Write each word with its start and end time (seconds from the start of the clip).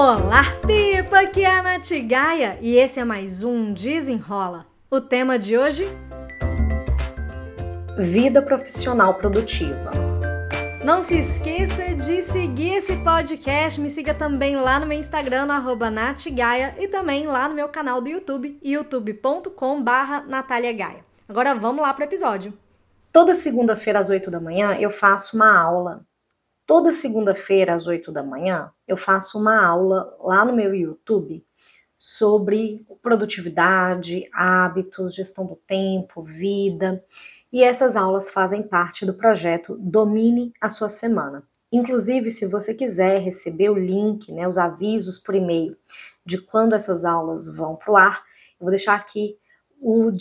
Olá, 0.00 0.44
Pipa! 0.64 1.22
Aqui 1.22 1.42
é 1.42 1.50
a 1.50 1.60
Nath 1.60 1.90
Gaia 2.06 2.56
e 2.60 2.76
esse 2.76 3.00
é 3.00 3.04
mais 3.04 3.42
um 3.42 3.72
Desenrola. 3.72 4.64
O 4.88 5.00
tema 5.00 5.36
de 5.36 5.58
hoje? 5.58 5.88
Vida 7.98 8.40
profissional 8.40 9.14
produtiva. 9.14 9.90
Não 10.84 11.02
se 11.02 11.18
esqueça 11.18 11.96
de 11.96 12.22
seguir 12.22 12.74
esse 12.74 12.96
podcast. 12.98 13.80
Me 13.80 13.90
siga 13.90 14.14
também 14.14 14.54
lá 14.54 14.78
no 14.78 14.86
meu 14.86 14.96
Instagram, 14.96 15.46
no 15.46 15.90
natgaia, 15.90 16.76
e 16.78 16.86
também 16.86 17.26
lá 17.26 17.48
no 17.48 17.56
meu 17.56 17.68
canal 17.68 18.00
do 18.00 18.08
YouTube, 18.08 18.56
youtube.com 18.62 19.82
barra 19.82 20.24
Agora 21.28 21.56
vamos 21.56 21.82
lá 21.82 21.92
para 21.92 22.04
o 22.04 22.06
episódio. 22.06 22.56
Toda 23.12 23.34
segunda-feira 23.34 23.98
às 23.98 24.10
8 24.10 24.30
da 24.30 24.38
manhã 24.38 24.76
eu 24.78 24.92
faço 24.92 25.34
uma 25.34 25.60
aula. 25.60 26.07
Toda 26.68 26.92
segunda-feira 26.92 27.72
às 27.72 27.86
8 27.86 28.12
da 28.12 28.22
manhã 28.22 28.70
eu 28.86 28.94
faço 28.94 29.38
uma 29.38 29.66
aula 29.66 30.14
lá 30.20 30.44
no 30.44 30.52
meu 30.52 30.74
YouTube 30.74 31.42
sobre 31.98 32.86
produtividade, 33.00 34.28
hábitos, 34.34 35.14
gestão 35.14 35.46
do 35.46 35.56
tempo, 35.56 36.22
vida. 36.22 37.02
E 37.50 37.64
essas 37.64 37.96
aulas 37.96 38.30
fazem 38.30 38.62
parte 38.62 39.06
do 39.06 39.14
projeto 39.14 39.78
Domine 39.80 40.52
a 40.60 40.68
Sua 40.68 40.90
Semana. 40.90 41.42
Inclusive, 41.72 42.28
se 42.28 42.44
você 42.46 42.74
quiser 42.74 43.22
receber 43.22 43.70
o 43.70 43.78
link, 43.78 44.30
né, 44.30 44.46
os 44.46 44.58
avisos 44.58 45.16
por 45.16 45.34
e-mail 45.34 45.74
de 46.22 46.36
quando 46.36 46.74
essas 46.74 47.06
aulas 47.06 47.48
vão 47.56 47.76
para 47.76 47.90
o 47.90 47.96
ar, 47.96 48.22
eu 48.60 48.64
vou 48.66 48.70
deixar 48.70 48.94
aqui 48.94 49.38
o, 49.80 50.12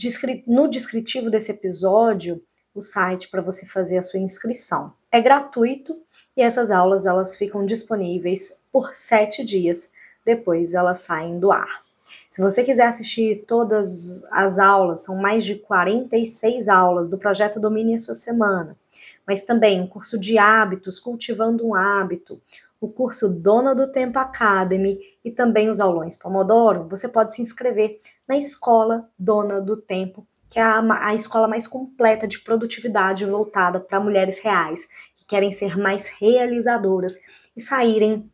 no 0.48 0.70
descritivo 0.70 1.30
desse 1.30 1.52
episódio 1.52 2.42
o 2.74 2.82
site 2.82 3.28
para 3.28 3.42
você 3.42 3.66
fazer 3.66 3.98
a 3.98 4.02
sua 4.02 4.22
inscrição. 4.22 4.94
É 5.18 5.22
gratuito 5.22 6.00
e 6.36 6.44
essas 6.44 6.70
aulas 6.70 7.08
elas 7.08 7.36
ficam 7.36 7.66
disponíveis 7.66 8.62
por 8.72 8.94
sete 8.94 9.44
dias, 9.44 9.92
depois 10.24 10.76
elas 10.76 11.00
saem 11.00 11.40
do 11.40 11.52
ar. 11.52 11.84
Se 12.30 12.40
você 12.40 12.64
quiser 12.64 12.86
assistir 12.86 13.44
todas 13.48 14.24
as 14.26 14.60
aulas, 14.60 15.00
são 15.00 15.18
mais 15.18 15.44
de 15.44 15.56
46 15.56 16.68
aulas 16.68 17.10
do 17.10 17.18
projeto 17.18 17.60
Domine 17.60 17.96
a 17.96 17.98
Sua 17.98 18.14
Semana, 18.14 18.78
mas 19.26 19.42
também 19.42 19.82
um 19.82 19.88
curso 19.88 20.20
de 20.20 20.38
hábitos, 20.38 21.00
cultivando 21.00 21.66
um 21.66 21.74
hábito, 21.74 22.40
o 22.80 22.88
curso 22.88 23.28
Dona 23.28 23.74
do 23.74 23.92
Tempo 23.92 24.20
Academy 24.20 25.00
e 25.26 25.32
também 25.32 25.68
os 25.68 25.80
aulões 25.80 26.16
Pomodoro, 26.16 26.88
você 26.88 27.10
pode 27.10 27.34
se 27.34 27.42
inscrever 27.42 27.98
na 28.28 28.38
Escola 28.38 29.10
Dona 29.18 29.60
do 29.60 29.78
Tempo, 29.78 30.28
que 30.50 30.60
é 30.60 30.64
a, 30.64 31.08
a 31.08 31.16
escola 31.16 31.48
mais 31.48 31.68
completa 31.68 32.28
de 32.28 32.40
produtividade 32.40 33.26
voltada 33.26 33.80
para 33.80 34.00
mulheres 34.00 34.40
reais, 34.40 34.88
que 35.16 35.26
querem 35.26 35.52
ser 35.52 35.78
mais 35.78 36.08
realizadoras 36.20 37.18
e 37.56 37.62
saírem 37.62 38.30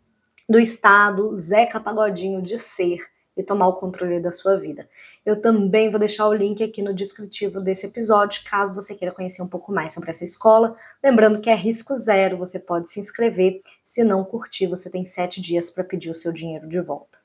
do 0.48 0.60
estado 0.60 1.36
Zeca 1.38 1.80
Pagodinho 1.80 2.42
de 2.42 2.58
ser 2.58 3.00
e 3.36 3.42
tomar 3.42 3.68
o 3.68 3.78
controle 3.78 4.20
da 4.20 4.32
sua 4.32 4.58
vida. 4.58 4.88
Eu 5.26 5.42
também 5.42 5.90
vou 5.90 6.00
deixar 6.00 6.28
o 6.28 6.34
link 6.34 6.64
aqui 6.64 6.82
no 6.82 6.94
descritivo 6.94 7.60
desse 7.60 7.88
episódio, 7.88 8.44
caso 8.48 8.76
você 8.76 8.94
queira 8.94 9.14
conhecer 9.14 9.42
um 9.42 9.48
pouco 9.48 9.72
mais 9.72 9.94
sobre 9.94 10.12
essa 10.12 10.24
escola. 10.24 10.76
Lembrando 11.04 11.42
que 11.42 11.50
é 11.50 11.56
risco 11.56 11.96
zero, 11.96 12.38
você 12.38 12.60
pode 12.60 12.92
se 12.92 13.00
inscrever. 13.00 13.62
Se 13.84 14.04
não 14.04 14.24
curtir, 14.24 14.68
você 14.68 14.90
tem 14.90 15.04
sete 15.04 15.42
dias 15.42 15.70
para 15.70 15.84
pedir 15.84 16.12
o 16.12 16.16
seu 16.16 16.32
dinheiro 16.32 16.68
de 16.68 16.80
volta. 16.80 17.20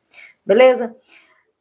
Beleza? 0.44 0.96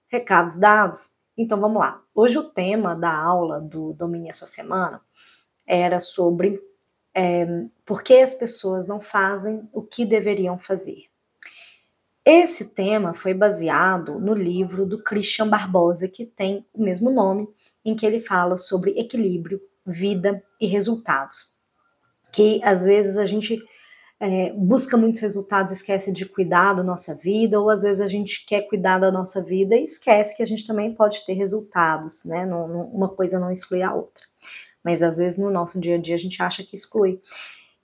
Recados 0.08 0.58
dados? 0.58 1.16
Então 1.38 1.59
vamos 1.61 1.77
lá. 1.77 2.02
Hoje 2.16 2.39
o 2.39 2.43
tema 2.43 2.95
da 2.95 3.16
aula 3.16 3.59
do 3.59 3.93
Domine 3.93 4.30
a 4.30 4.33
Sua 4.33 4.47
Semana 4.47 4.99
era 5.67 5.99
sobre 5.99 6.59
é, 7.13 7.45
por 7.85 8.02
que 8.02 8.16
as 8.16 8.33
pessoas 8.33 8.88
não 8.88 8.99
fazem 8.99 9.69
o 9.71 9.83
que 9.83 10.03
deveriam 10.03 10.57
fazer. 10.57 11.03
Esse 12.25 12.73
tema 12.73 13.13
foi 13.13 13.35
baseado 13.35 14.19
no 14.19 14.33
livro 14.33 14.85
do 14.85 15.02
Christian 15.03 15.47
Barbosa, 15.47 16.07
que 16.07 16.25
tem 16.25 16.66
o 16.73 16.83
mesmo 16.83 17.12
nome, 17.12 17.47
em 17.85 17.95
que 17.95 18.06
ele 18.06 18.19
fala 18.19 18.57
sobre 18.57 19.00
equilíbrio, 19.00 19.62
vida 19.85 20.44
e 20.59 20.66
resultados. 20.66 21.56
Que 22.33 22.59
às 22.63 22.85
vezes 22.85 23.17
a 23.17 23.25
gente 23.25 23.63
é, 24.19 24.51
busca 24.53 24.97
muitos 24.97 25.22
resultados, 25.22 25.72
esquece 25.72 26.11
de 26.11 26.25
cuidar 26.25 26.73
da 26.73 26.83
nossa 26.83 27.13
vida, 27.13 27.59
ou 27.59 27.69
às 27.69 27.83
vezes 27.83 28.01
a 28.01 28.07
gente 28.07 28.45
quer 28.45 28.61
cuidar 28.63 28.97
da 29.00 29.11
nossa 29.11 29.44
vida 29.44 29.75
e 29.75 29.83
esquece 29.83 30.35
que 30.35 30.41
a 30.41 30.45
gente 30.45 30.66
também 30.66 30.94
pode 30.94 31.23
ter 31.25 31.33
resultados, 31.33 32.25
né? 32.25 32.45
Não, 32.45 32.67
não, 32.67 32.81
uma 32.88 33.09
coisa 33.09 33.39
não 33.39 33.51
exclui 33.51 33.83
a 33.83 33.94
outra. 33.94 34.25
Mas 34.83 35.03
às 35.03 35.17
vezes 35.17 35.38
no 35.38 35.51
nosso 35.51 35.79
dia 35.79 35.95
a 35.95 35.97
dia 36.00 36.16
a 36.16 36.19
gente 36.19 36.41
acha 36.41 36.63
que 36.63 36.75
exclui. 36.75 37.19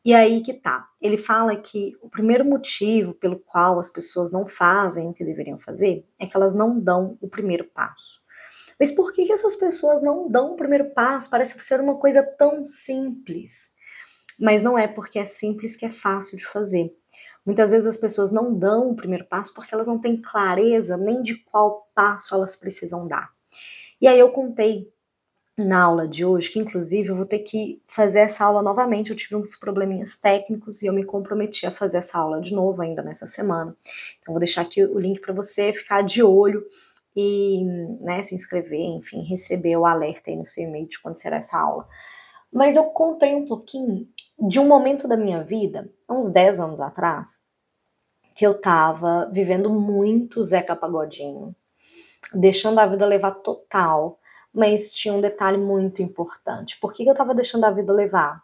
E 0.05 0.13
aí 0.13 0.41
que 0.41 0.53
tá. 0.53 0.87
Ele 0.99 1.17
fala 1.17 1.55
que 1.55 1.95
o 2.01 2.09
primeiro 2.09 2.43
motivo 2.43 3.13
pelo 3.13 3.39
qual 3.39 3.79
as 3.79 3.89
pessoas 3.89 4.31
não 4.31 4.45
fazem 4.45 5.09
o 5.09 5.13
que 5.13 5.23
deveriam 5.23 5.59
fazer 5.59 6.05
é 6.19 6.25
que 6.25 6.35
elas 6.35 6.53
não 6.53 6.79
dão 6.79 7.17
o 7.21 7.27
primeiro 7.27 7.65
passo. 7.65 8.21
Mas 8.79 8.91
por 8.91 9.13
que, 9.13 9.25
que 9.25 9.31
essas 9.31 9.55
pessoas 9.55 10.01
não 10.01 10.27
dão 10.27 10.53
o 10.53 10.55
primeiro 10.55 10.89
passo? 10.91 11.29
Parece 11.29 11.57
ser 11.59 11.79
uma 11.79 11.95
coisa 11.95 12.23
tão 12.23 12.65
simples. 12.65 13.73
Mas 14.39 14.61
não 14.61 14.77
é 14.77 14.87
porque 14.87 15.19
é 15.19 15.25
simples 15.25 15.75
que 15.75 15.85
é 15.85 15.89
fácil 15.89 16.37
de 16.37 16.45
fazer. 16.45 16.95
Muitas 17.45 17.71
vezes 17.71 17.85
as 17.85 17.97
pessoas 17.97 18.31
não 18.31 18.53
dão 18.57 18.91
o 18.91 18.95
primeiro 18.95 19.25
passo 19.25 19.53
porque 19.53 19.73
elas 19.73 19.87
não 19.87 19.99
têm 19.99 20.21
clareza 20.21 20.95
nem 20.97 21.21
de 21.21 21.35
qual 21.35 21.89
passo 21.93 22.33
elas 22.33 22.55
precisam 22.55 23.07
dar. 23.07 23.31
E 23.99 24.07
aí 24.07 24.17
eu 24.17 24.29
contei 24.29 24.91
na 25.57 25.83
aula 25.83 26.07
de 26.07 26.25
hoje, 26.25 26.49
que 26.49 26.59
inclusive 26.59 27.09
eu 27.09 27.15
vou 27.15 27.25
ter 27.25 27.39
que 27.39 27.81
fazer 27.85 28.19
essa 28.19 28.43
aula 28.45 28.63
novamente. 28.63 29.11
Eu 29.11 29.15
tive 29.15 29.35
uns 29.35 29.55
probleminhas 29.55 30.15
técnicos 30.19 30.81
e 30.81 30.87
eu 30.87 30.93
me 30.93 31.03
comprometi 31.03 31.65
a 31.65 31.71
fazer 31.71 31.97
essa 31.97 32.17
aula 32.17 32.41
de 32.41 32.53
novo 32.53 32.81
ainda 32.81 33.03
nessa 33.03 33.27
semana. 33.27 33.75
Então 34.19 34.33
vou 34.33 34.39
deixar 34.39 34.61
aqui 34.61 34.83
o 34.83 34.97
link 34.97 35.19
para 35.19 35.33
você 35.33 35.71
ficar 35.71 36.01
de 36.01 36.23
olho 36.23 36.65
e 37.15 37.63
né, 38.01 38.23
se 38.23 38.33
inscrever, 38.33 38.79
enfim, 38.79 39.21
receber 39.23 39.77
o 39.77 39.85
alerta 39.85 40.31
aí 40.31 40.35
no 40.35 40.47
seu 40.47 40.63
e-mail 40.63 40.87
de 40.87 40.99
quando 40.99 41.15
será 41.15 41.37
essa 41.37 41.59
aula. 41.59 41.87
Mas 42.53 42.75
eu 42.75 42.85
contei 42.85 43.35
um 43.35 43.45
pouquinho 43.45 44.07
de 44.47 44.59
um 44.59 44.67
momento 44.67 45.07
da 45.07 45.17
minha 45.17 45.43
vida, 45.43 45.89
uns 46.09 46.29
10 46.29 46.59
anos 46.59 46.81
atrás, 46.81 47.43
que 48.35 48.45
eu 48.45 48.59
tava 48.59 49.29
vivendo 49.31 49.69
muito 49.69 50.43
Zeca 50.43 50.75
Pagodinho, 50.75 51.55
deixando 52.33 52.79
a 52.79 52.85
vida 52.85 53.05
levar 53.05 53.31
total 53.31 54.19
mas 54.53 54.93
tinha 54.93 55.13
um 55.13 55.19
detalhe 55.19 55.57
muito 55.57 56.03
importante. 56.03 56.79
Por 56.79 56.93
que 56.93 57.03
eu 57.03 57.11
estava 57.11 57.33
deixando 57.33 57.63
a 57.63 57.71
vida 57.71 57.91
levar? 57.91 58.43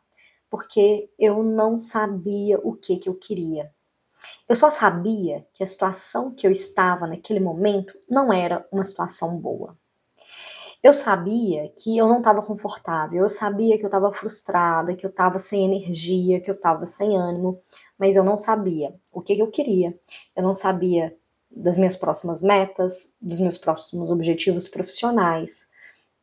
Porque 0.49 1.11
eu 1.19 1.43
não 1.43 1.77
sabia 1.77 2.59
o 2.63 2.73
que, 2.73 2.97
que 2.97 3.07
eu 3.07 3.13
queria. 3.13 3.71
Eu 4.47 4.55
só 4.55 4.71
sabia 4.71 5.47
que 5.53 5.63
a 5.63 5.67
situação 5.67 6.33
que 6.33 6.47
eu 6.47 6.51
estava 6.51 7.05
naquele 7.05 7.39
momento 7.39 7.93
não 8.09 8.33
era 8.33 8.67
uma 8.71 8.83
situação 8.83 9.37
boa. 9.37 9.77
Eu 10.81 10.93
sabia 10.93 11.69
que 11.77 11.97
eu 11.97 12.07
não 12.07 12.19
estava 12.19 12.41
confortável, 12.41 13.23
eu 13.23 13.29
sabia 13.29 13.77
que 13.77 13.83
eu 13.83 13.89
estava 13.89 14.13
frustrada, 14.13 14.95
que 14.95 15.05
eu 15.05 15.09
estava 15.09 15.37
sem 15.37 15.65
energia, 15.65 16.39
que 16.39 16.49
eu 16.49 16.55
estava 16.55 16.85
sem 16.85 17.17
ânimo, 17.17 17.61
mas 17.97 18.15
eu 18.15 18.23
não 18.23 18.37
sabia 18.37 18.95
o 19.11 19.21
que, 19.21 19.35
que 19.35 19.41
eu 19.41 19.51
queria. 19.51 19.97
Eu 20.33 20.41
não 20.41 20.53
sabia 20.53 21.17
das 21.51 21.77
minhas 21.77 21.97
próximas 21.97 22.41
metas, 22.41 23.13
dos 23.21 23.39
meus 23.39 23.57
próximos 23.57 24.09
objetivos 24.09 24.69
profissionais. 24.69 25.69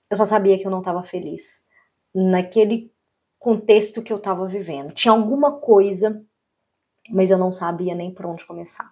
Eu 0.08 0.16
só 0.16 0.24
sabia 0.24 0.58
que 0.58 0.66
eu 0.66 0.70
não 0.70 0.78
estava 0.78 1.02
feliz 1.02 1.66
naquele 2.14 2.90
contexto 3.38 4.02
que 4.02 4.12
eu 4.12 4.16
estava 4.16 4.48
vivendo. 4.48 4.94
Tinha 4.94 5.12
alguma 5.12 5.60
coisa, 5.60 6.24
mas 7.10 7.30
eu 7.30 7.36
não 7.36 7.52
sabia 7.52 7.94
nem 7.94 8.10
por 8.10 8.24
onde 8.24 8.46
começar. 8.46 8.90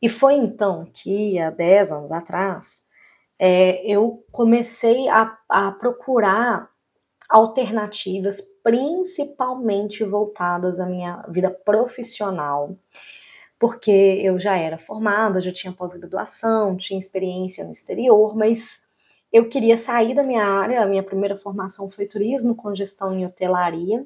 E 0.00 0.08
foi 0.08 0.34
então 0.34 0.84
que, 0.92 1.36
há 1.40 1.50
10 1.50 1.90
anos 1.90 2.12
atrás, 2.12 2.87
é, 3.38 3.80
eu 3.86 4.24
comecei 4.32 5.08
a, 5.08 5.36
a 5.48 5.70
procurar 5.72 6.68
alternativas, 7.28 8.40
principalmente 8.62 10.02
voltadas 10.02 10.80
à 10.80 10.86
minha 10.86 11.24
vida 11.28 11.50
profissional, 11.50 12.76
porque 13.58 13.90
eu 13.90 14.38
já 14.38 14.56
era 14.56 14.78
formada, 14.78 15.40
já 15.40 15.52
tinha 15.52 15.72
pós-graduação, 15.72 16.76
tinha 16.76 16.98
experiência 16.98 17.64
no 17.64 17.70
exterior, 17.70 18.36
mas 18.36 18.82
eu 19.32 19.48
queria 19.48 19.76
sair 19.76 20.14
da 20.14 20.22
minha 20.22 20.44
área, 20.44 20.82
a 20.82 20.86
minha 20.86 21.02
primeira 21.02 21.36
formação 21.36 21.90
foi 21.90 22.06
turismo 22.06 22.54
com 22.54 22.74
gestão 22.74 23.12
em 23.12 23.24
hotelaria, 23.24 24.04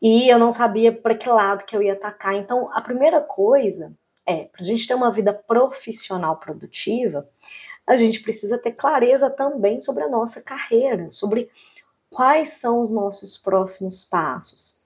e 0.00 0.28
eu 0.28 0.38
não 0.38 0.50
sabia 0.50 0.92
para 0.92 1.14
que 1.14 1.28
lado 1.28 1.64
que 1.64 1.76
eu 1.76 1.82
ia 1.82 1.92
atacar. 1.92 2.34
Então, 2.34 2.68
a 2.72 2.80
primeira 2.80 3.20
coisa 3.20 3.96
é, 4.26 4.44
para 4.44 4.60
a 4.60 4.64
gente 4.64 4.86
ter 4.86 4.94
uma 4.94 5.12
vida 5.12 5.32
profissional 5.32 6.36
produtiva, 6.36 7.28
a 7.86 7.96
gente 7.96 8.20
precisa 8.22 8.58
ter 8.58 8.72
clareza 8.72 9.30
também 9.30 9.80
sobre 9.80 10.04
a 10.04 10.08
nossa 10.08 10.42
carreira, 10.42 11.10
sobre 11.10 11.50
quais 12.10 12.50
são 12.50 12.80
os 12.80 12.90
nossos 12.90 13.36
próximos 13.36 14.04
passos 14.04 14.82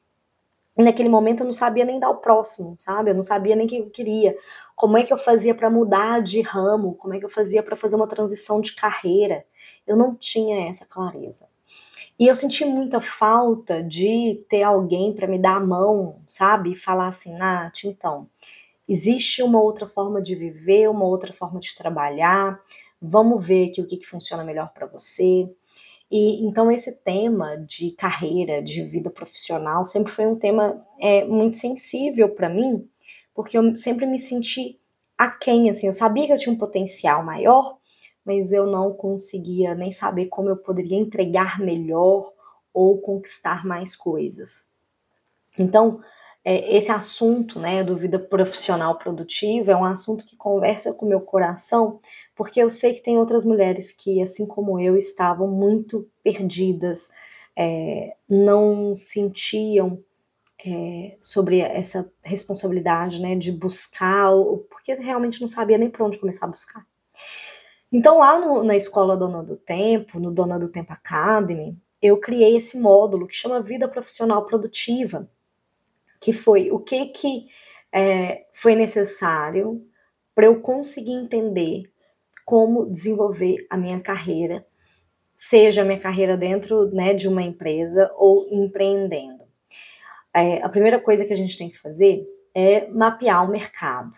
naquele 0.84 1.08
momento 1.08 1.40
eu 1.40 1.46
não 1.46 1.52
sabia 1.52 1.84
nem 1.84 1.98
dar 1.98 2.10
o 2.10 2.16
próximo, 2.16 2.75
sabe? 2.78 3.10
Eu 3.10 3.14
não 3.14 3.22
sabia 3.22 3.56
nem 3.56 3.66
o 3.66 3.69
que 3.69 3.78
eu 3.78 3.90
queria. 3.90 4.37
Como 4.75 4.98
é 4.98 5.02
que 5.02 5.12
eu 5.12 5.19
fazia 5.19 5.54
para 5.54 5.70
mudar 5.70 6.20
de 6.20 6.43
ramo? 6.43 6.94
Como 6.94 7.14
é 7.14 7.19
que 7.19 7.25
eu 7.25 7.31
fazia 7.31 7.62
para 7.62 7.76
fazer 7.76 7.96
uma 7.96 8.06
transição 8.06 8.60
de 8.60 8.75
carreira? 8.75 9.44
Eu 9.87 9.96
não 9.96 10.14
tinha 10.14 10.69
essa 10.69 10.84
clareza. 10.84 11.49
E 12.19 12.26
eu 12.26 12.34
senti 12.34 12.64
muita 12.64 13.00
falta 13.00 13.82
de 13.82 14.44
ter 14.49 14.62
alguém 14.62 15.14
para 15.14 15.26
me 15.26 15.38
dar 15.38 15.56
a 15.56 15.60
mão, 15.60 16.20
sabe? 16.26 16.75
Falar 16.75 17.08
assim, 17.08 17.37
Nath, 17.37 17.84
então, 17.84 18.26
existe 18.88 19.42
uma 19.42 19.60
outra 19.60 19.87
forma 19.87 20.20
de 20.20 20.34
viver, 20.34 20.88
uma 20.88 21.04
outra 21.04 21.32
forma 21.32 21.60
de 21.60 21.75
trabalhar. 21.75 22.60
Vamos 23.00 23.46
ver 23.46 23.70
aqui 23.70 23.81
o 23.81 23.87
que, 23.87 23.96
que 23.96 24.06
funciona 24.06 24.44
melhor 24.44 24.72
para 24.72 24.87
você. 24.87 25.48
E 26.10 26.44
então 26.44 26.70
esse 26.70 26.93
tema 27.02 27.56
de 27.56 27.90
carreira, 27.93 28.62
de 28.62 28.82
vida 28.84 29.10
profissional, 29.10 29.84
sempre 29.84 30.12
foi 30.12 30.26
um 30.26 30.38
tema 30.38 30.84
é, 31.00 31.25
muito 31.25 31.56
sensível 31.56 32.28
para 32.28 32.48
mim, 32.48 32.88
porque 33.34 33.58
eu 33.58 33.76
sempre 33.76 34.06
me 34.06 34.19
senti 34.19 34.78
aquém, 35.19 35.69
assim, 35.69 35.87
eu 35.87 35.93
sabia 35.93 36.26
que 36.26 36.32
eu 36.32 36.38
tinha 36.38 36.54
um 36.54 36.58
potencial 36.58 37.25
maior, 37.25 37.78
mas 38.25 38.52
eu 38.52 38.66
não 38.66 38.93
conseguia 38.93 39.75
nem 39.75 39.92
saber 39.92 40.26
como 40.26 40.49
eu 40.49 40.56
poderia 40.56 40.99
entregar 40.99 41.58
melhor 41.58 42.32
ou 42.72 43.00
conquistar 43.00 43.64
mais 43.64 43.96
coisas. 43.96 44.69
Então, 45.58 46.00
é, 46.44 46.76
esse 46.76 46.92
assunto, 46.92 47.58
né, 47.58 47.82
do 47.82 47.96
vida 47.96 48.19
profissional 48.19 48.96
produtiva, 48.99 49.72
é 49.72 49.76
um 49.76 49.84
assunto 49.84 50.25
que 50.25 50.37
conversa 50.37 50.92
com 50.94 51.06
o 51.06 51.08
meu 51.08 51.20
coração, 51.20 51.99
porque 52.37 52.61
eu 52.61 52.69
sei 52.69 52.93
que 52.93 53.03
tem 53.03 53.19
outras 53.19 53.47
mulheres 53.47 53.91
que, 53.91 54.23
assim 54.23 54.47
como 54.47 54.79
eu, 54.79 54.94
estavam 54.94 55.49
muito 55.49 56.06
perdidas, 56.23 57.11
é, 57.56 58.15
não 58.29 58.94
sentiam 58.94 60.05
é, 60.65 61.17
sobre 61.19 61.61
essa 61.61 62.12
responsabilidade, 62.23 63.23
né, 63.23 63.35
de 63.35 63.50
buscar, 63.50 64.33
porque 64.71 64.94
realmente 64.94 65.41
não 65.41 65.49
sabia 65.49 65.79
nem 65.79 65.88
por 65.88 66.03
onde 66.03 66.19
começar 66.19 66.44
a 66.44 66.50
buscar. 66.50 66.87
Então, 67.91 68.19
lá 68.19 68.38
no, 68.38 68.62
na 68.62 68.77
escola 68.77 69.17
Dona 69.17 69.43
do 69.43 69.56
Tempo, 69.56 70.21
no 70.21 70.31
Dona 70.31 70.59
do 70.59 70.69
Tempo 70.69 70.93
Academy, 70.93 71.75
eu 72.03 72.19
criei 72.19 72.56
esse 72.56 72.79
módulo 72.79 73.27
que 73.27 73.35
chama 73.35 73.62
Vida 73.62 73.88
Profissional 73.88 74.44
Produtiva, 74.44 75.27
que 76.21 76.35
foi 76.35 76.71
o 76.71 76.79
que 76.79 77.06
que 77.06 77.49
é, 77.91 78.44
foi 78.53 78.75
necessário 78.75 79.83
para 80.35 80.44
eu 80.44 80.61
conseguir 80.61 81.12
entender 81.12 81.91
como 82.46 82.88
desenvolver 82.88 83.66
a 83.69 83.76
minha 83.76 84.00
carreira, 84.00 84.64
seja 85.34 85.82
a 85.82 85.84
minha 85.84 85.98
carreira 85.98 86.37
dentro 86.37 86.88
né, 86.93 87.12
de 87.12 87.26
uma 87.26 87.43
empresa 87.43 88.10
ou 88.16 88.46
empreendendo. 88.50 89.44
É, 90.32 90.62
a 90.62 90.69
primeira 90.69 91.00
coisa 91.00 91.25
que 91.25 91.32
a 91.32 91.37
gente 91.37 91.58
tem 91.58 91.69
que 91.69 91.78
fazer 91.78 92.25
é 92.54 92.88
mapear 92.88 93.44
o 93.44 93.50
mercado. 93.50 94.14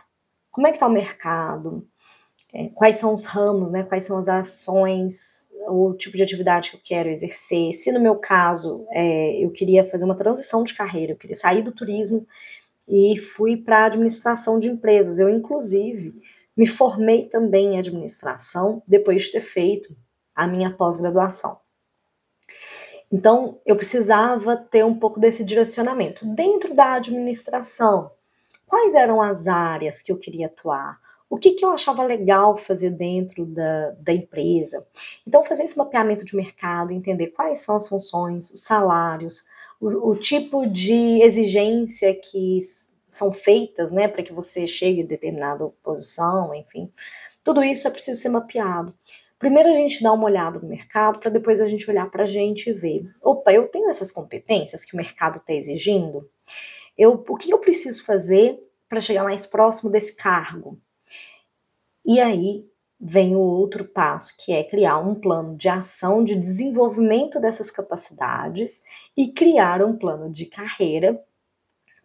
Como 0.51 0.67
é 0.67 0.71
que 0.71 0.77
está 0.77 0.87
o 0.87 0.93
mercado? 0.93 1.89
É, 2.53 2.69
quais 2.75 2.97
são 2.97 3.15
os 3.15 3.25
ramos, 3.25 3.71
né? 3.71 3.83
Quais 3.83 4.05
são 4.05 4.19
as 4.19 4.29
ações 4.29 5.49
o 5.71 5.95
tipo 5.95 6.17
de 6.17 6.23
atividade 6.23 6.71
que 6.71 6.77
eu 6.77 6.81
quero 6.83 7.09
exercer. 7.09 7.73
Se 7.73 7.93
no 7.93 8.01
meu 8.01 8.17
caso 8.17 8.87
é, 8.91 9.43
eu 9.43 9.51
queria 9.51 9.85
fazer 9.85 10.05
uma 10.05 10.17
transição 10.17 10.65
de 10.65 10.75
carreira, 10.75 11.13
eu 11.13 11.17
queria 11.17 11.35
sair 11.35 11.63
do 11.63 11.73
turismo 11.73 12.27
e 12.89 13.19
fui 13.19 13.57
para 13.57 13.81
a 13.81 13.87
administração 13.87 14.59
de 14.59 14.69
empresas. 14.69 15.19
Eu, 15.19 15.29
inclusive, 15.29 16.15
me 16.59 16.67
formei 16.67 17.29
também 17.29 17.75
em 17.75 17.79
administração 17.79 18.83
depois 18.87 19.23
de 19.23 19.33
ter 19.33 19.41
feito 19.41 19.97
a 20.35 20.47
minha 20.47 20.71
pós-graduação. 20.71 21.59
Então, 23.11 23.61
eu 23.65 23.77
precisava 23.77 24.57
ter 24.57 24.85
um 24.85 24.99
pouco 24.99 25.21
desse 25.21 25.45
direcionamento. 25.45 26.27
Dentro 26.27 26.75
da 26.75 26.95
administração, 26.95 28.11
quais 28.67 28.95
eram 28.95 29.23
as 29.23 29.47
áreas 29.47 30.03
que 30.03 30.13
eu 30.13 30.19
queria 30.19 30.47
atuar? 30.47 30.99
o 31.31 31.37
que, 31.37 31.53
que 31.53 31.65
eu 31.65 31.71
achava 31.71 32.03
legal 32.03 32.57
fazer 32.57 32.91
dentro 32.91 33.45
da, 33.45 33.91
da 34.01 34.13
empresa. 34.13 34.85
Então, 35.27 35.45
fazer 35.45 35.65
esse 35.65 35.77
mapeamento 35.77 36.25
de 36.25 36.35
mercado, 36.35 36.91
entender 36.91 37.29
quais 37.29 37.59
são 37.59 37.77
as 37.77 37.87
funções, 37.87 38.51
os 38.51 38.65
salários, 38.65 39.45
o, 39.79 40.11
o 40.11 40.17
tipo 40.17 40.67
de 40.67 41.21
exigência 41.23 42.15
que 42.15 42.59
são 43.11 43.33
feitas 43.33 43.91
né, 43.91 44.09
para 44.09 44.23
que 44.23 44.33
você 44.33 44.67
chegue 44.67 45.03
a 45.03 45.07
determinada 45.07 45.67
posição, 45.83 46.55
enfim. 46.55 46.93
Tudo 47.43 47.65
isso 47.65 47.87
é 47.89 47.91
preciso 47.91 48.21
ser 48.21 48.29
mapeado. 48.29 48.95
Primeiro 49.39 49.69
a 49.69 49.75
gente 49.75 50.03
dá 50.03 50.13
uma 50.13 50.25
olhada 50.25 50.59
no 50.59 50.69
mercado, 50.69 51.21
para 51.21 51.31
depois 51.31 51.61
a 51.61 51.67
gente 51.69 51.89
olhar 51.89 52.11
para 52.11 52.25
a 52.25 52.27
gente 52.27 52.71
e 52.71 52.73
ver: 52.73 53.09
opa, 53.23 53.53
eu 53.53 53.69
tenho 53.69 53.89
essas 53.89 54.11
competências 54.11 54.85
que 54.85 54.95
o 54.95 54.97
mercado 54.97 55.37
está 55.37 55.55
exigindo? 55.55 56.29
Eu, 56.97 57.25
o 57.29 57.37
que 57.37 57.53
eu 57.53 57.59
preciso 57.59 58.05
fazer 58.05 58.59
para 58.89 59.01
chegar 59.01 59.23
mais 59.23 59.47
próximo 59.47 59.91
desse 59.91 60.17
cargo? 60.17 60.81
E 62.05 62.21
aí 62.21 62.67
vem 63.01 63.37
o 63.37 63.41
outro 63.41 63.85
passo, 63.85 64.35
que 64.37 64.53
é 64.53 64.65
criar 64.65 64.99
um 64.99 65.15
plano 65.15 65.57
de 65.57 65.69
ação 65.69 66.25
de 66.25 66.35
desenvolvimento 66.35 67.41
dessas 67.41 67.71
capacidades 67.71 68.83
e 69.17 69.29
criar 69.29 69.83
um 69.85 69.97
plano 69.97 70.29
de 70.29 70.47
carreira 70.47 71.23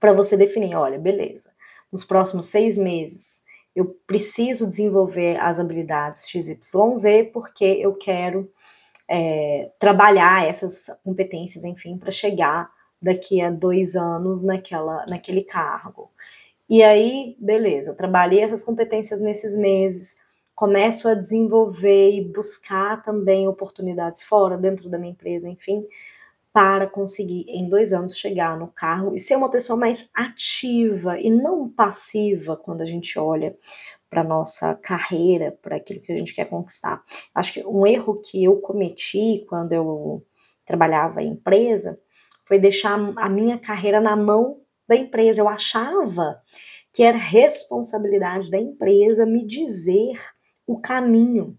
para 0.04 0.12
você 0.12 0.36
definir, 0.36 0.76
olha, 0.76 1.00
beleza, 1.00 1.50
nos 1.90 2.04
próximos 2.04 2.48
seis 2.48 2.78
meses 2.78 3.44
eu 3.74 3.86
preciso 4.06 4.68
desenvolver 4.68 5.38
as 5.40 5.62
habilidades 5.62 6.28
XYZ 6.28 7.32
porque 7.32 7.64
eu 7.64 7.94
quero 7.96 8.52
é, 9.08 9.72
trabalhar 9.80 10.46
essas 10.46 10.88
competências, 11.06 11.64
enfim, 11.64 11.98
para 11.98 12.12
chegar 12.12 12.70
daqui 13.02 13.40
a 13.40 13.50
dois 13.50 13.96
anos 13.96 14.44
naquela, 14.44 15.06
naquele 15.08 15.42
cargo. 15.42 16.12
E 16.70 16.84
aí, 16.84 17.38
beleza, 17.40 17.94
trabalhei 17.94 18.42
essas 18.42 18.62
competências 18.62 19.22
nesses 19.22 19.56
meses, 19.56 20.18
começo 20.54 21.08
a 21.08 21.14
desenvolver 21.14 22.12
e 22.12 22.26
buscar 22.26 23.02
também 23.04 23.48
oportunidades 23.48 24.22
fora, 24.22 24.58
dentro 24.58 24.90
da 24.90 24.98
minha 24.98 25.14
empresa, 25.14 25.48
enfim, 25.48 25.88
para 26.54 26.86
conseguir 26.86 27.46
em 27.50 27.68
dois 27.68 27.92
anos 27.92 28.16
chegar 28.16 28.56
no 28.58 28.68
carro 28.68 29.16
e 29.16 29.20
ser 29.20 29.36
uma 29.36 29.50
pessoa 29.50 29.76
mais 29.76 30.08
ativa 30.14 31.20
e 31.20 31.32
não 31.32 31.68
passiva 31.68 32.56
quando 32.56 32.82
a 32.82 32.86
gente 32.86 33.18
olha 33.18 33.58
para 34.08 34.24
nossa 34.24 34.76
carreira, 34.76 35.58
para 35.60 35.78
aquilo 35.78 36.00
que 36.00 36.12
a 36.12 36.16
gente 36.16 36.36
quer 36.36 36.46
conquistar. 36.46 37.04
Acho 37.34 37.54
que 37.54 37.66
um 37.66 37.88
erro 37.88 38.22
que 38.22 38.44
eu 38.44 38.58
cometi 38.58 39.44
quando 39.50 39.72
eu 39.72 40.24
trabalhava 40.64 41.24
em 41.24 41.32
empresa 41.32 42.00
foi 42.46 42.60
deixar 42.60 43.00
a 43.18 43.28
minha 43.28 43.58
carreira 43.58 44.00
na 44.00 44.16
mão 44.16 44.62
da 44.88 44.96
empresa. 44.96 45.42
Eu 45.42 45.50
achava 45.50 46.40
que 46.94 47.02
era 47.02 47.18
responsabilidade 47.18 48.52
da 48.52 48.60
empresa 48.60 49.26
me 49.26 49.44
dizer 49.44 50.14
o 50.68 50.80
caminho, 50.80 51.58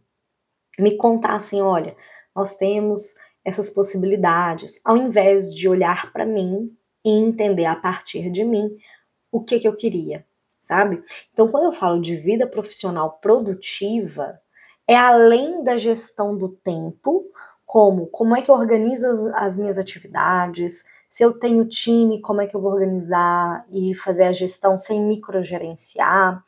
me 0.79 0.97
contar 0.97 1.35
assim: 1.35 1.61
olha, 1.61 1.97
nós 2.37 2.57
temos 2.57 3.15
essas 3.45 3.71
possibilidades, 3.71 4.81
ao 4.85 4.97
invés 4.97 5.55
de 5.55 5.69
olhar 5.69 6.13
para 6.13 6.25
mim 6.25 6.75
e 7.05 7.11
entender 7.11 7.67
a 7.67 7.77
partir 7.77 8.31
de 8.31 8.45
mim 8.45 8.77
o 9.31 9.43
que, 9.43 9.59
que 9.59 9.69
eu 9.69 9.77
queria, 9.77 10.25
sabe? 10.59 11.03
Então, 11.33 11.49
quando 11.49 11.65
eu 11.65 11.73
falo 11.73 12.01
de 12.01 12.17
vida 12.17 12.47
profissional 12.47 13.19
produtiva, 13.21 14.39
é 14.87 14.97
além 14.97 15.63
da 15.63 15.77
gestão 15.77 16.37
do 16.37 16.49
tempo, 16.49 17.25
como 17.67 18.07
como 18.07 18.37
é 18.37 18.43
que 18.43 18.51
eu 18.51 18.55
organizo 18.55 19.07
as, 19.07 19.21
as 19.35 19.57
minhas 19.57 19.79
atividades, 19.79 20.85
se 21.15 21.23
eu 21.23 21.39
tenho 21.39 21.65
time, 21.69 22.21
como 22.21 22.41
é 22.41 22.47
que 22.47 22.57
eu 22.57 22.61
vou 22.61 22.73
organizar 22.73 23.65
e 23.71 23.95
fazer 23.95 24.25
a 24.25 24.33
gestão 24.33 24.77
sem 24.77 25.01
microgerenciar. 25.01 26.43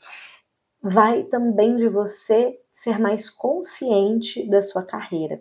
Vai 0.82 1.22
também 1.22 1.76
de 1.76 1.88
você 1.88 2.58
ser 2.72 2.98
mais 2.98 3.30
consciente 3.30 4.48
da 4.48 4.60
sua 4.60 4.82
carreira. 4.82 5.40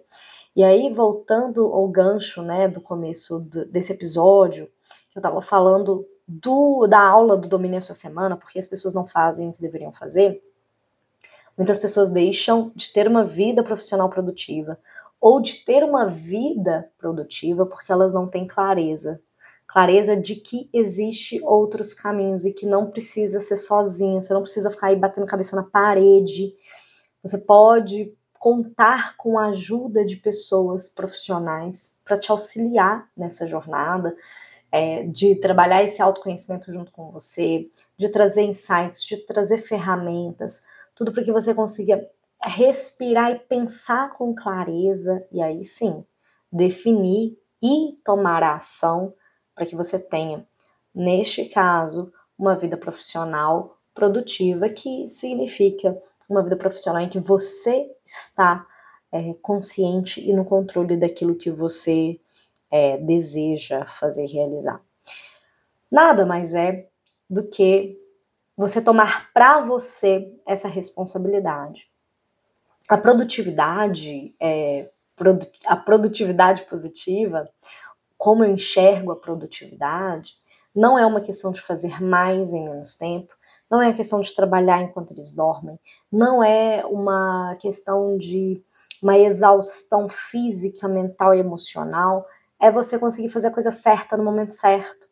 E 0.56 0.64
aí, 0.64 0.90
voltando 0.92 1.66
ao 1.66 1.86
gancho 1.90 2.42
né, 2.42 2.68
do 2.68 2.80
começo 2.80 3.40
do, 3.40 3.66
desse 3.66 3.92
episódio, 3.92 4.68
que 5.12 5.18
eu 5.18 5.20
estava 5.20 5.42
falando 5.42 6.08
do, 6.26 6.88
da 6.88 7.00
aula 7.00 7.36
do 7.36 7.50
Domínio 7.50 7.78
a 7.78 7.82
Sua 7.82 7.94
Semana, 7.94 8.38
porque 8.38 8.58
as 8.58 8.66
pessoas 8.66 8.94
não 8.94 9.06
fazem 9.06 9.50
o 9.50 9.54
que 9.54 9.62
deveriam 9.62 9.92
fazer, 9.92 10.42
muitas 11.58 11.78
pessoas 11.78 12.10
deixam 12.10 12.72
de 12.74 12.90
ter 12.92 13.06
uma 13.06 13.26
vida 13.26 13.64
profissional 13.64 14.10
produtiva 14.10 14.80
ou 15.20 15.42
de 15.42 15.66
ter 15.66 15.84
uma 15.84 16.08
vida 16.08 16.90
produtiva 16.98 17.66
porque 17.66 17.92
elas 17.92 18.14
não 18.14 18.28
têm 18.28 18.48
clareza. 18.48 19.22
Clareza 19.68 20.16
de 20.16 20.36
que 20.36 20.70
existe 20.72 21.42
outros 21.44 21.94
caminhos 21.94 22.46
e 22.46 22.54
que 22.54 22.66
não 22.66 22.92
precisa 22.92 23.40
ser 23.40 23.58
sozinha, 23.58 24.22
você 24.22 24.34
não 24.34 24.42
precisa 24.42 24.70
ficar 24.70 24.88
aí 24.88 24.96
batendo 24.96 25.26
cabeça 25.26 25.56
na 25.56 25.64
parede. 25.64 26.54
Você 27.24 27.40
pode 27.40 28.16
contar 28.46 29.18
com 29.18 29.40
a 29.40 29.48
ajuda 29.48 30.06
de 30.06 30.18
pessoas 30.18 30.88
profissionais 30.88 31.98
para 32.06 32.16
te 32.16 32.32
auxiliar 32.32 33.10
nessa 33.18 33.48
jornada, 33.48 34.16
é, 34.72 35.02
de 35.08 35.34
trabalhar 35.38 35.84
esse 35.84 36.00
autoconhecimento 36.00 36.72
junto 36.72 36.92
com 36.92 37.10
você, 37.10 37.68
de 37.98 38.08
trazer 38.08 38.44
insights, 38.44 39.04
de 39.04 39.18
trazer 39.26 39.58
ferramentas, 39.58 40.68
tudo 40.94 41.12
para 41.12 41.24
que 41.24 41.32
você 41.32 41.56
consiga 41.56 42.08
respirar 42.40 43.32
e 43.32 43.40
pensar 43.40 44.14
com 44.14 44.36
clareza, 44.36 45.26
e 45.32 45.42
aí 45.42 45.64
sim, 45.64 46.06
definir 46.52 47.36
e 47.64 47.98
tomar 48.06 48.44
a 48.44 48.54
ação 48.54 49.12
para 49.56 49.66
que 49.66 49.76
você 49.76 49.98
tenha, 49.98 50.48
neste 50.94 51.46
caso, 51.46 52.14
uma 52.38 52.56
vida 52.56 52.78
profissional 52.78 53.80
produtiva, 53.92 54.70
que 54.70 55.08
significa 55.08 56.00
uma 56.30 56.44
vida 56.44 56.56
profissional 56.56 57.02
em 57.02 57.10
que 57.10 57.20
você 57.20 57.90
está 58.04 58.66
é, 59.12 59.34
consciente 59.42 60.22
e 60.22 60.34
no 60.34 60.44
controle 60.44 60.98
daquilo 60.98 61.36
que 61.36 61.52
você 61.52 62.20
é, 62.72 62.98
deseja 62.98 63.86
fazer 63.86 64.26
realizar. 64.28 64.82
Nada 65.92 66.26
mais 66.26 66.54
é 66.54 66.88
do 67.30 67.48
que 67.48 67.98
você 68.58 68.82
tomar 68.82 69.32
para 69.34 69.62
você 69.62 70.34
essa 70.46 70.68
responsabilidade. 70.68 71.90
A 72.90 72.98
produtividade, 72.98 74.36
é, 74.40 74.90
a 75.66 75.76
produtividade 75.76 76.64
positiva, 76.66 77.50
como 78.18 78.44
eu 78.44 78.52
enxergo 78.52 79.12
a 79.12 79.16
produtividade, 79.16 80.38
não 80.76 81.00
é 81.00 81.06
uma 81.06 81.22
questão 81.22 81.52
de 81.52 81.62
fazer 81.62 82.02
mais 82.04 82.54
em 82.54 82.66
menos 82.66 82.96
tempo, 82.96 83.34
não 83.70 83.82
é 83.82 83.88
uma 83.88 83.96
questão 83.96 84.20
de 84.22 84.34
trabalhar 84.36 84.82
enquanto 84.82 85.12
eles 85.12 85.34
dormem, 85.34 85.80
não 86.12 86.44
é 86.44 86.86
uma 86.86 87.56
questão 87.60 88.18
de 88.18 88.64
uma 89.02 89.18
exaustão 89.18 90.08
física, 90.08 90.88
mental 90.88 91.34
e 91.34 91.40
emocional, 91.40 92.26
é 92.60 92.72
você 92.72 92.98
conseguir 92.98 93.30
fazer 93.30 93.48
a 93.48 93.54
coisa 93.54 93.72
certa 93.72 94.16
no 94.16 94.24
momento 94.24 94.54
certo. 94.54 95.08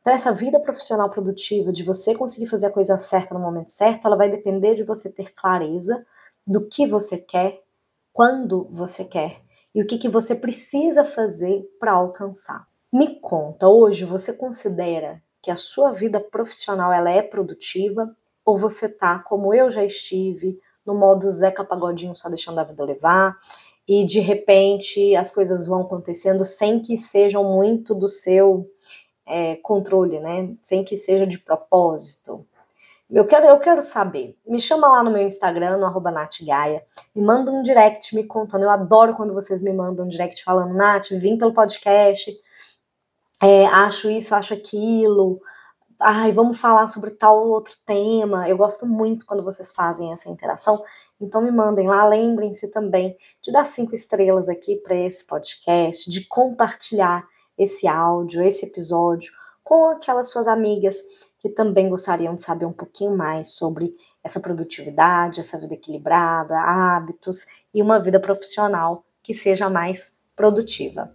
Então, 0.00 0.12
essa 0.12 0.32
vida 0.32 0.60
profissional 0.60 1.08
produtiva, 1.08 1.72
de 1.72 1.82
você 1.82 2.14
conseguir 2.14 2.46
fazer 2.46 2.66
a 2.66 2.72
coisa 2.72 2.98
certa 2.98 3.32
no 3.32 3.40
momento 3.40 3.70
certo, 3.70 4.06
ela 4.06 4.16
vai 4.16 4.30
depender 4.30 4.74
de 4.74 4.84
você 4.84 5.10
ter 5.10 5.32
clareza 5.32 6.04
do 6.46 6.68
que 6.68 6.86
você 6.86 7.16
quer, 7.16 7.62
quando 8.12 8.68
você 8.70 9.04
quer 9.04 9.40
e 9.74 9.82
o 9.82 9.86
que, 9.86 9.98
que 9.98 10.08
você 10.08 10.36
precisa 10.36 11.04
fazer 11.04 11.64
para 11.80 11.92
alcançar. 11.92 12.66
Me 12.92 13.18
conta, 13.18 13.66
hoje 13.66 14.04
você 14.04 14.32
considera 14.32 15.20
que 15.44 15.50
a 15.50 15.56
sua 15.56 15.92
vida 15.92 16.18
profissional 16.18 16.90
ela 16.90 17.10
é 17.10 17.20
produtiva 17.20 18.10
ou 18.42 18.56
você 18.56 18.88
tá, 18.88 19.18
como 19.18 19.52
eu 19.52 19.70
já 19.70 19.84
estive, 19.84 20.58
no 20.86 20.94
modo 20.94 21.30
Zeca 21.30 21.62
Pagodinho 21.62 22.14
só 22.14 22.30
deixando 22.30 22.60
a 22.60 22.64
vida 22.64 22.82
levar 22.82 23.36
e 23.86 24.06
de 24.06 24.20
repente 24.20 25.14
as 25.14 25.30
coisas 25.30 25.66
vão 25.66 25.82
acontecendo 25.82 26.46
sem 26.46 26.80
que 26.80 26.96
sejam 26.96 27.44
muito 27.44 27.94
do 27.94 28.08
seu 28.08 28.66
é, 29.26 29.56
controle, 29.56 30.18
né? 30.18 30.54
Sem 30.62 30.82
que 30.82 30.96
seja 30.96 31.26
de 31.26 31.38
propósito. 31.38 32.46
Eu 33.10 33.26
quero, 33.26 33.44
eu 33.44 33.58
quero 33.58 33.82
saber. 33.82 34.38
Me 34.46 34.58
chama 34.58 34.88
lá 34.88 35.02
no 35.02 35.10
meu 35.10 35.22
Instagram, 35.22 35.76
no 35.76 35.84
arroba 35.84 36.10
natgaia. 36.10 36.82
Me 37.14 37.22
manda 37.22 37.52
um 37.52 37.62
direct 37.62 38.14
me 38.14 38.24
contando. 38.24 38.62
Eu 38.62 38.70
adoro 38.70 39.14
quando 39.14 39.34
vocês 39.34 39.62
me 39.62 39.74
mandam 39.74 40.06
um 40.06 40.08
direct 40.08 40.42
falando, 40.42 40.72
Nath, 40.74 41.10
vim 41.10 41.36
pelo 41.36 41.52
podcast, 41.52 42.34
é, 43.44 43.66
acho 43.66 44.08
isso, 44.10 44.34
acho 44.34 44.54
aquilo. 44.54 45.40
Ai, 46.00 46.32
vamos 46.32 46.58
falar 46.58 46.88
sobre 46.88 47.10
tal 47.10 47.46
outro 47.46 47.74
tema. 47.86 48.48
Eu 48.48 48.56
gosto 48.56 48.86
muito 48.86 49.26
quando 49.26 49.44
vocês 49.44 49.72
fazem 49.72 50.12
essa 50.12 50.28
interação. 50.30 50.82
Então 51.20 51.42
me 51.42 51.50
mandem 51.50 51.86
lá. 51.86 52.06
Lembrem-se 52.06 52.68
também 52.70 53.16
de 53.42 53.52
dar 53.52 53.64
cinco 53.64 53.94
estrelas 53.94 54.48
aqui 54.48 54.76
para 54.76 54.96
esse 54.96 55.26
podcast, 55.26 56.10
de 56.10 56.26
compartilhar 56.26 57.26
esse 57.56 57.86
áudio, 57.86 58.42
esse 58.42 58.66
episódio 58.66 59.32
com 59.62 59.86
aquelas 59.86 60.28
suas 60.28 60.46
amigas 60.46 61.02
que 61.38 61.48
também 61.48 61.88
gostariam 61.88 62.34
de 62.34 62.42
saber 62.42 62.66
um 62.66 62.72
pouquinho 62.72 63.16
mais 63.16 63.54
sobre 63.54 63.96
essa 64.22 64.38
produtividade, 64.38 65.40
essa 65.40 65.58
vida 65.58 65.74
equilibrada, 65.74 66.58
hábitos 66.58 67.46
e 67.72 67.82
uma 67.82 67.98
vida 67.98 68.20
profissional 68.20 69.04
que 69.22 69.32
seja 69.32 69.70
mais 69.70 70.16
produtiva. 70.36 71.14